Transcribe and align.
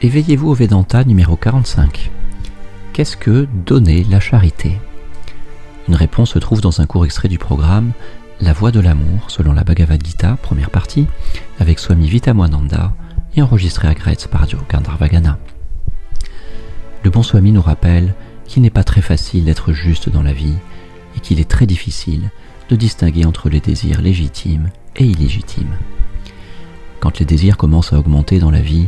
Éveillez-vous 0.00 0.50
au 0.50 0.54
Vedanta 0.54 1.02
numéro 1.02 1.34
45. 1.34 2.12
Qu'est-ce 2.92 3.16
que 3.16 3.48
donner 3.66 4.04
la 4.04 4.20
charité? 4.20 4.78
Une 5.88 5.96
réponse 5.96 6.34
se 6.34 6.38
trouve 6.38 6.60
dans 6.60 6.80
un 6.80 6.86
court 6.86 7.04
extrait 7.04 7.26
du 7.26 7.38
programme 7.38 7.90
La 8.40 8.52
voie 8.52 8.70
de 8.70 8.78
l'amour 8.78 9.28
selon 9.28 9.52
la 9.52 9.64
Bhagavad 9.64 10.00
Gita, 10.06 10.38
première 10.40 10.70
partie, 10.70 11.08
avec 11.58 11.80
Swami 11.80 12.08
Vitamoananda 12.08 12.92
et 13.34 13.42
enregistré 13.42 13.88
à 13.88 13.94
Gretz 13.94 14.28
par 14.28 14.46
Gandharvagana. 14.70 15.36
Le 17.02 17.10
bon 17.10 17.24
Swami 17.24 17.50
nous 17.50 17.60
rappelle 17.60 18.14
qu'il 18.46 18.62
n'est 18.62 18.70
pas 18.70 18.84
très 18.84 19.02
facile 19.02 19.46
d'être 19.46 19.72
juste 19.72 20.08
dans 20.08 20.22
la 20.22 20.32
vie 20.32 20.54
et 21.16 21.20
qu'il 21.20 21.40
est 21.40 21.50
très 21.50 21.66
difficile 21.66 22.30
de 22.70 22.76
distinguer 22.76 23.24
entre 23.24 23.48
les 23.48 23.58
désirs 23.58 24.00
légitimes 24.00 24.70
et 24.94 25.06
illégitimes. 25.06 25.76
Quand 27.00 27.18
les 27.18 27.26
désirs 27.26 27.56
commencent 27.56 27.92
à 27.92 27.98
augmenter 27.98 28.38
dans 28.38 28.52
la 28.52 28.60
vie, 28.60 28.86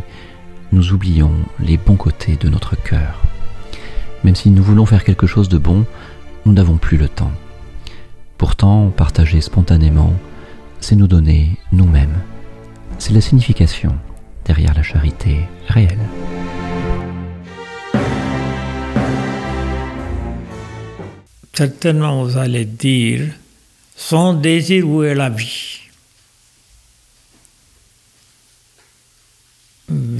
nous 0.73 0.93
oublions 0.93 1.33
les 1.59 1.77
bons 1.77 1.97
côtés 1.97 2.37
de 2.37 2.49
notre 2.49 2.77
cœur. 2.81 3.21
Même 4.25 4.37
si 4.37 4.51
nous 4.51 4.63
voulons 4.63 4.87
faire 4.87 5.05
quelque 5.05 5.27
chose 5.27 5.49
de 5.49 5.59
bon, 5.59 5.85
nous 6.47 6.53
n'avons 6.53 6.77
plus 6.77 6.97
le 6.97 7.09
temps. 7.09 7.33
Pourtant, 8.39 8.91
partager 8.91 9.41
spontanément, 9.41 10.15
c'est 10.81 10.97
nous 10.97 11.09
donner 11.09 11.57
nous-mêmes. 11.73 12.19
C'est 12.99 13.13
la 13.13 13.21
signification 13.21 13.97
derrière 14.45 14.75
la 14.75 14.83
charité 14.83 15.41
réelle. 15.69 15.99
Certainement, 21.55 22.25
vous 22.25 22.39
allez 22.39 22.65
dire, 22.65 23.23
son 23.97 24.35
désir, 24.35 24.89
où 24.89 25.03
est 25.03 25.15
la 25.15 25.29
vie 25.29 25.80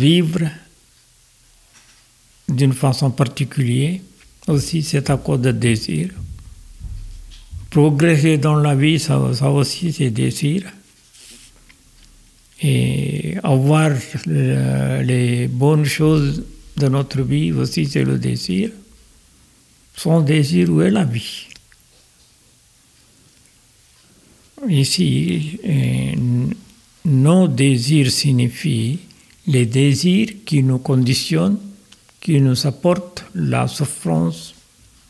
vivre 0.01 0.41
d'une 2.49 2.73
façon 2.73 3.11
particulière, 3.11 4.01
aussi 4.49 4.83
c'est 4.83 5.11
à 5.11 5.17
cause 5.17 5.41
de 5.41 5.53
désir. 5.53 6.09
Progresser 7.69 8.39
dans 8.39 8.57
la 8.57 8.75
vie, 8.75 8.99
ça, 8.99 9.19
aussi 9.19 9.93
c'est 9.93 10.11
désir. 10.11 10.63
Et 12.63 13.37
avoir 13.43 13.91
les 14.27 15.49
bonnes 15.49 15.85
choses 15.85 16.43
de 16.77 16.89
notre 16.89 17.23
vie 17.23 17.53
aussi 17.53 17.87
c'est 17.87 18.05
le 18.05 18.19
désir. 18.19 18.71
Son 19.97 20.21
désir, 20.21 20.71
où 20.71 20.81
est 20.81 20.91
la 20.91 21.05
vie? 21.05 21.47
Ici, 24.69 25.59
euh, 25.67 26.47
nos 27.05 27.49
désirs 27.49 28.11
signifient 28.11 28.99
les 29.47 29.67
désirs 29.67 30.29
qui 30.45 30.63
nous 30.63 30.79
conditionnent, 30.79 31.59
qui 32.21 32.41
nous 32.41 32.67
apportent 32.67 33.25
la 33.35 33.67
souffrance 33.67 34.55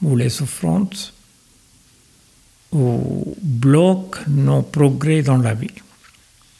ou 0.02 0.16
les 0.16 0.30
souffrances, 0.30 1.12
ou 2.72 3.36
bloquent 3.42 4.20
nos 4.28 4.62
progrès 4.62 5.22
dans 5.22 5.38
la 5.38 5.54
vie. 5.54 5.68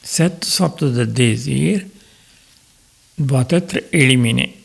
Cette 0.03 0.43
sorte 0.43 0.83
de 0.83 1.05
désir 1.05 1.81
doit 3.17 3.47
être 3.49 3.83
éliminé. 3.91 4.57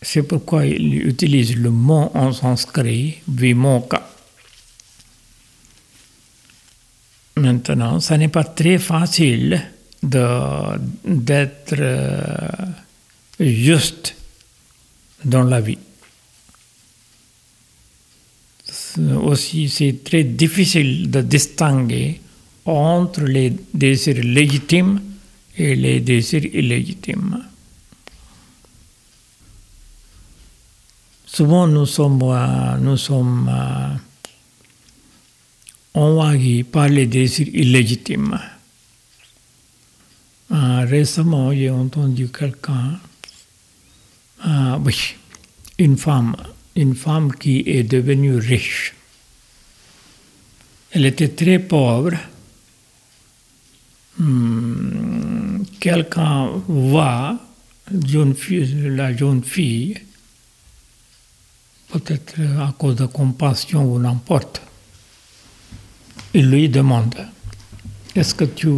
C'est 0.00 0.22
pourquoi 0.22 0.66
il 0.66 1.06
utilise 1.06 1.56
le 1.56 1.70
mot 1.70 2.10
en 2.14 2.32
sanskrit 2.32 3.16
vimoka. 3.26 4.08
Maintenant, 7.36 7.98
ce 8.00 8.14
n'est 8.14 8.28
pas 8.28 8.44
très 8.44 8.78
facile 8.78 9.73
d'être 10.04 11.74
euh, 11.78 12.46
juste 13.40 14.14
dans 15.24 15.44
la 15.44 15.60
vie. 15.60 15.78
Aussi, 19.22 19.68
c'est 19.68 20.04
très 20.04 20.24
difficile 20.24 21.10
de 21.10 21.20
distinguer 21.20 22.20
entre 22.64 23.22
les 23.22 23.52
désirs 23.72 24.22
légitimes 24.22 25.00
et 25.56 25.74
les 25.74 26.00
désirs 26.00 26.44
illégitimes. 26.44 27.44
Souvent, 31.26 31.66
nous 31.66 31.86
sommes, 31.86 32.22
euh, 32.22 32.76
nous 32.78 32.96
sommes 32.96 33.50
euh, 35.96 36.62
par 36.70 36.88
les 36.88 37.06
désirs 37.06 37.48
illégitimes. 37.52 38.38
Euh, 40.52 40.84
récemment, 40.86 41.52
j'ai 41.52 41.70
entendu 41.70 42.28
quelqu'un, 42.28 42.98
euh, 44.46 44.78
oui, 44.84 45.16
une 45.78 45.96
femme, 45.96 46.36
une 46.76 46.94
femme 46.94 47.32
qui 47.32 47.62
est 47.66 47.82
devenue 47.82 48.36
riche. 48.36 48.94
Elle 50.90 51.06
était 51.06 51.28
très 51.28 51.58
pauvre. 51.58 52.12
Hmm, 54.18 55.62
quelqu'un 55.80 56.50
voit 56.68 57.38
la 57.90 59.16
jeune 59.16 59.42
fille, 59.42 59.96
peut-être 61.88 62.34
à 62.60 62.72
cause 62.78 62.96
de 62.96 63.06
compassion 63.06 63.92
ou 63.92 63.98
n'importe. 63.98 64.62
Il 66.32 66.50
lui 66.50 66.68
demande, 66.68 67.14
est-ce 68.14 68.34
que 68.34 68.44
tu 68.44 68.68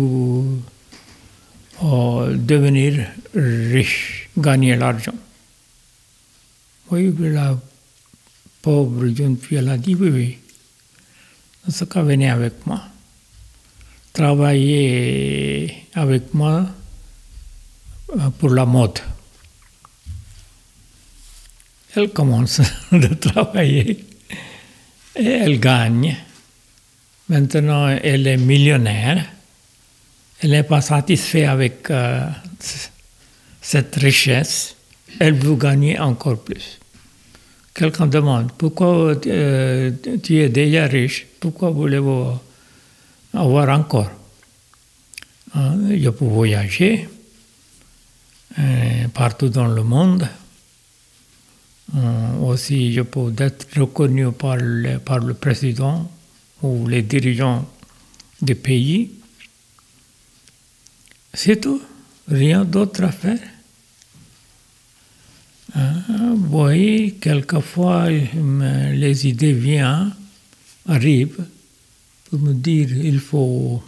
devenir 1.82 3.06
riche, 3.34 4.28
gagner 4.36 4.76
l'argent. 4.76 5.14
Oui, 6.90 7.14
la 7.18 7.58
pauvre 8.62 9.06
jeune 9.08 9.36
fille, 9.36 9.58
a 9.58 9.76
dit 9.76 9.94
oui, 9.94 10.08
oui. 10.08 10.38
ce 11.68 11.84
cas, 11.84 12.02
venez 12.02 12.30
avec 12.30 12.66
moi. 12.66 12.82
Travailler 14.12 15.88
avec 15.94 16.32
moi 16.32 16.66
pour 18.38 18.50
la 18.50 18.64
mode. 18.64 18.98
Elle 21.94 22.10
commence 22.10 22.60
de 22.92 23.14
travailler 23.14 24.04
et 25.16 25.24
elle 25.24 25.58
gagne. 25.58 26.16
Maintenant, 27.28 27.88
elle 27.88 28.26
est 28.26 28.36
millionnaire 28.36 29.24
elle 30.40 30.50
n'est 30.50 30.62
pas 30.62 30.80
satisfaite 30.80 31.48
avec 31.48 31.90
euh, 31.90 32.28
cette 33.60 33.96
richesse, 33.96 34.76
elle 35.18 35.34
veut 35.34 35.56
gagner 35.56 35.98
encore 35.98 36.38
plus. 36.42 36.78
Quelqu'un 37.74 38.06
demande, 38.06 38.52
pourquoi 38.52 39.16
euh, 39.26 39.90
tu 40.22 40.38
es 40.38 40.48
déjà 40.48 40.86
riche, 40.86 41.26
pourquoi 41.40 41.70
voulez-vous 41.70 42.26
avoir 43.34 43.68
encore? 43.78 44.10
Hein, 45.54 45.76
Je 45.90 46.10
peux 46.10 46.24
voyager 46.24 47.08
euh, 48.58 49.08
partout 49.12 49.48
dans 49.48 49.66
le 49.66 49.82
monde. 49.82 50.28
aussi, 52.42 52.92
je 52.92 53.02
peux 53.02 53.32
être 53.38 53.66
reconnu 53.78 54.32
par 54.32 54.58
par 55.04 55.18
le 55.20 55.34
président 55.34 56.10
ou 56.62 56.86
les 56.88 57.02
dirigeants 57.02 57.64
des 58.42 58.54
pays. 58.54 59.10
C'est 61.38 61.60
tout, 61.60 61.82
rien 62.28 62.64
d'autre 62.64 63.04
à 63.04 63.12
faire. 63.12 63.38
Hein, 65.74 66.02
vous 66.34 66.48
voyez, 66.48 67.12
quelquefois, 67.12 68.08
les 68.08 69.26
idées 69.26 69.52
viennent, 69.52 70.14
arrivent, 70.88 71.44
pour 72.24 72.38
me 72.38 72.54
dire 72.54 72.88
il 72.90 73.20
faut 73.20 73.82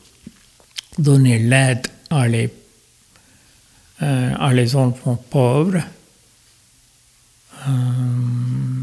donner 0.99 1.39
l'aide 1.39 1.87
à 2.11 2.29
les, 2.29 2.53
euh, 4.03 4.35
à 4.39 4.53
les 4.53 4.77
enfants 4.77 5.17
pauvres, 5.17 5.83
euh, 7.67 8.83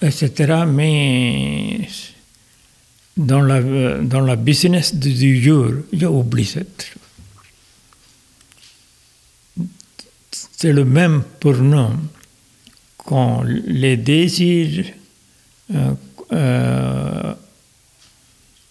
etc. 0.00 0.64
Mais 0.66 1.86
dans 3.16 3.40
la, 3.40 3.60
dans 4.02 4.20
la 4.20 4.36
business 4.36 4.94
du 4.94 5.42
jour, 5.42 5.70
j'ai 5.92 6.06
oublié 6.06 6.48
cette 6.48 6.94
C'est 10.64 10.72
le 10.72 10.86
même 10.86 11.22
pour 11.40 11.56
nous. 11.56 11.90
Quand 12.96 13.42
les 13.42 13.98
désirs 13.98 14.86
euh, 15.74 15.92
euh, 16.32 17.34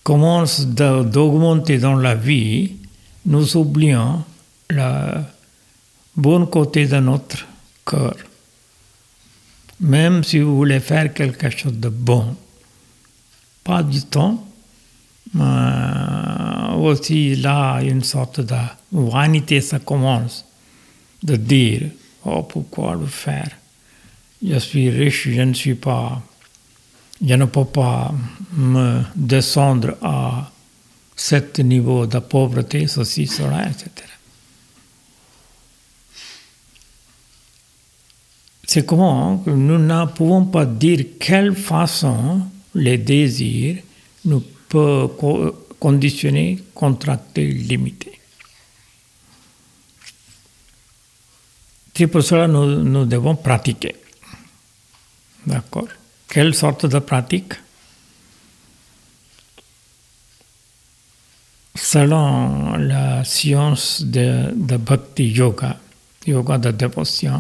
commencent 0.02 0.66
d'augmenter 0.66 1.78
dans 1.78 1.94
la 1.94 2.16
vie, 2.16 2.78
nous 3.28 3.56
oublions 3.56 4.24
le 4.72 5.22
bon 6.16 6.48
côté 6.48 6.88
de 6.88 6.98
notre 6.98 7.46
cœur. 7.86 8.16
Même 9.80 10.24
si 10.24 10.40
vous 10.40 10.56
voulez 10.56 10.80
faire 10.80 11.14
quelque 11.14 11.52
chose 11.52 11.74
de 11.74 11.90
bon, 11.90 12.36
pas 13.64 13.84
du 13.84 14.02
temps. 14.02 14.44
Euh, 15.40 16.74
aussi 16.74 17.36
là, 17.36 17.82
une 17.82 18.04
sorte 18.04 18.42
de 18.42 18.56
vanité, 18.92 19.62
ça 19.62 19.78
commence 19.78 20.44
de 21.24 21.36
dire 21.36 21.90
Oh, 22.26 22.44
pourquoi 22.44 22.96
le 22.96 23.06
faire? 23.06 23.50
Je 24.46 24.58
suis 24.58 24.90
riche, 24.90 25.30
je 25.30 25.42
ne 25.42 25.54
suis 25.54 25.76
pas. 25.76 26.22
Je 27.26 27.34
ne 27.34 27.46
peux 27.46 27.66
pas 27.66 28.14
me 28.54 29.02
descendre 29.16 29.98
à 30.02 30.52
ce 31.16 31.62
niveau 31.62 32.06
de 32.06 32.20
pauvreté, 32.20 32.88
ceci, 32.88 33.28
cela, 33.28 33.70
etc. 33.70 33.92
C'est 38.66 38.86
comment 38.86 39.38
que 39.38 39.52
nous 39.52 39.78
ne 39.78 40.06
pouvons 40.08 40.46
pas 40.46 40.66
dire 40.66 41.06
quelle 41.20 41.56
façon 41.56 42.42
les 42.74 42.98
désirs 42.98 43.78
nous 44.26 44.44
peuvent 44.68 45.12
conditionner, 45.80 46.60
contracter, 46.74 47.46
limiter. 47.48 48.13
C'est 51.96 52.08
pour 52.08 52.24
cela 52.24 52.48
que 52.48 52.52
nous, 52.52 53.06
devons 53.06 53.36
pratiquer. 53.36 53.96
D'accord? 55.46 55.88
Quelle 56.28 56.56
sorte 56.56 56.88
de 56.88 57.00
pratique? 57.00 57.54
Selon 61.76 62.78
la 62.78 63.24
science 63.24 64.02
de, 64.04 64.52
de 64.56 64.78
Bhakti 64.78 65.26
Yoga, 65.26 65.78
yoga 66.26 66.58
de 66.58 66.72
dévotion, 66.72 67.40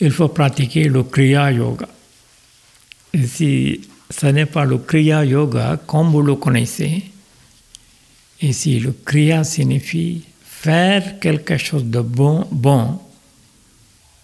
il 0.00 0.10
faut 0.10 0.28
pratiquer 0.28 0.84
le 0.84 1.02
Kriya 1.02 1.52
Yoga. 1.52 1.88
Et 3.12 3.26
si 3.26 3.80
ce 4.10 4.26
n'est 4.26 4.46
pas 4.46 4.64
le 4.64 4.78
Kriya 4.78 5.24
Yoga 5.24 5.78
comme 5.86 6.10
vous 6.10 6.22
le 6.22 6.36
connaissez, 6.36 7.04
ici 8.40 8.80
le 8.80 8.92
Kriya 8.92 9.44
signifie 9.44 10.24
faire 10.64 11.20
quelque 11.20 11.58
chose 11.58 11.84
de 11.84 12.00
bon, 12.00 12.48
bon 12.50 12.98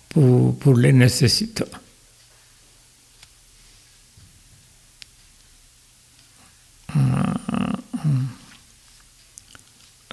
pour, 0.08 0.58
pour 0.58 0.74
les 0.74 0.92
nécessiteux. 0.92 1.68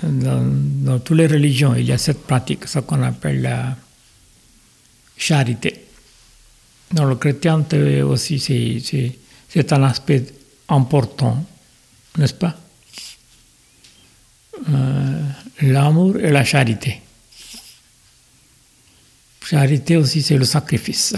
Dans, 0.04 0.44
dans, 0.86 1.00
toutes 1.00 1.18
les 1.18 1.28
religions, 1.28 1.74
il 1.76 1.86
y 1.86 1.92
a 1.94 1.98
cette 1.98 2.24
pratique, 2.28 2.68
ce 2.68 2.80
qu'on 2.80 3.02
appelle 3.04 3.42
la 3.42 3.76
charité. 5.18 5.86
Dans 6.92 7.06
le 7.06 7.16
chrétien 7.16 7.66
aussi, 8.04 8.40
c'est 8.40 9.74
un 9.74 9.84
aspect 9.84 10.26
important, 10.68 11.44
n'est-ce 12.18 12.34
pas? 12.34 12.56
Euh, 14.70 15.17
L'amour 15.62 16.18
et 16.18 16.31
la 16.31 16.44
charité. 16.44 17.01
Charité 19.44 19.98
aussi, 19.98 20.21
c'est 20.21 20.38
le 20.38 20.45
sacrifice. 20.45 21.15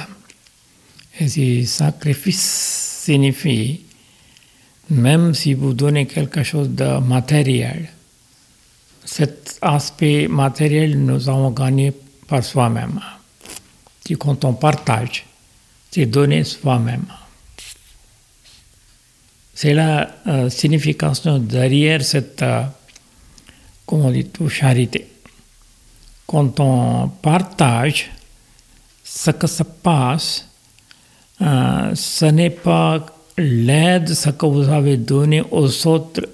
Et 1.19 1.27
ce 1.27 1.65
sacrifice 1.65 3.01
signifie, 3.03 3.81
même 4.89 5.33
si 5.33 5.53
vous 5.53 5.73
donnez 5.73 6.05
quelque 6.05 6.43
chose 6.43 6.69
de 6.69 6.99
matériel, 6.99 7.89
cet 9.03 9.57
aspect 9.61 10.27
matériel, 10.27 10.97
nous 10.99 11.27
avons 11.27 11.51
gagné 11.51 11.91
par 12.27 12.43
soi-même. 12.43 12.99
Si 14.05 14.15
quand 14.15 14.45
on 14.45 14.53
partage, 14.53 15.25
c'est 15.91 16.05
donner 16.05 16.43
soi-même. 16.43 17.05
C'est 19.53 19.73
la 19.73 20.15
euh, 20.27 20.49
signification 20.49 21.39
derrière 21.39 22.03
cette, 22.03 22.41
euh, 22.43 22.63
comment 23.89 24.05
on 24.05 24.11
dit, 24.11 24.27
charité. 24.49 25.07
Quand 26.27 26.59
on 26.59 27.07
partage, 27.07 28.11
ce 29.03 29.31
que 29.31 29.47
se 29.47 29.63
passe, 29.63 30.45
euh, 31.41 31.95
ce 31.95 32.25
n'est 32.25 32.51
pas 32.51 33.03
l'aide, 33.35 34.13
ce 34.13 34.29
que 34.29 34.45
vous 34.45 34.69
avez 34.69 34.97
donné 34.97 35.41
aux 35.41 35.87
autres, 35.87 36.29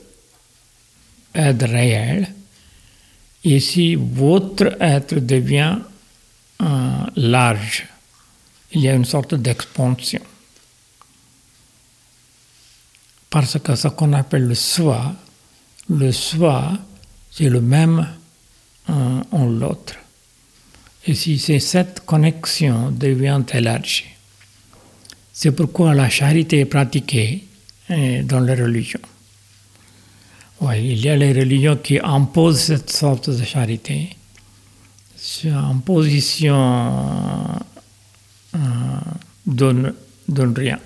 aide 1.33 1.63
réelle. 1.63 2.27
Ici, 3.45 3.95
votre 3.95 4.75
être 4.81 5.15
devient 5.15 5.77
large. 7.15 7.87
Il 8.73 8.81
y 8.81 8.89
a 8.89 8.95
une 8.95 9.05
sorte 9.05 9.35
d'expansion. 9.35 10.21
Parce 13.29 13.59
que 13.59 13.75
ce 13.75 13.87
qu'on 13.89 14.11
appelle 14.11 14.45
le 14.45 14.55
soi, 14.55 15.13
le 15.89 16.11
soi, 16.11 16.73
c'est 17.35 17.49
le 17.49 17.59
même 17.59 18.07
en, 18.87 19.45
l'autre. 19.45 19.95
Et 21.05 21.13
si 21.13 21.37
c'est 21.37 21.59
cette 21.59 22.05
connexion 22.05 22.91
devient 22.91 23.41
élargie. 23.53 24.05
C'est 25.33 25.51
pourquoi 25.51 25.93
la 25.93 26.09
charité 26.09 26.59
est 26.59 26.65
pratiquée 26.65 27.43
hein, 27.89 28.23
dans 28.23 28.39
les 28.39 28.55
religions. 28.55 29.01
Il 30.61 30.97
y 30.97 31.09
a 31.09 31.17
les 31.17 31.33
religions 31.33 31.75
qui 31.75 31.99
imposent 31.99 32.61
cette 32.61 32.89
sorte 32.89 33.29
de 33.29 33.43
charité, 33.43 34.15
en 35.47 35.77
position 35.79 37.59
euh, 38.55 38.57
donne, 39.45 39.93
donne 40.29 40.53
rien. 40.57 40.79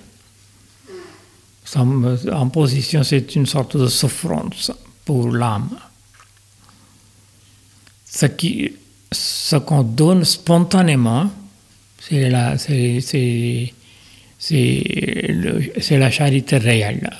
En 1.76 2.48
position, 2.48 3.04
c'est 3.04 3.36
une 3.36 3.46
sorte 3.46 3.76
de 3.76 3.86
souffrance 3.86 4.72
pour 5.04 5.30
l'âme. 5.30 5.70
Ce 8.20 8.26
qui, 8.26 8.70
qu'on 9.66 9.82
donne 9.82 10.24
spontanément, 10.26 11.30
c'est, 11.98 12.28
la 15.90 16.10
charité 16.10 16.58
réelle. 16.58 17.10